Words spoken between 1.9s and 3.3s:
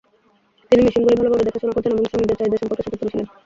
এবং শ্রমিকদের চাহিদা সম্পর্কে সচেতন ছিলেন।